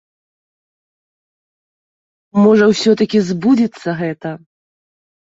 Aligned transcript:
Можа, 2.45 2.65
усё-ткі 2.73 3.17
збудзецца 3.29 3.89
гэта. 4.01 4.31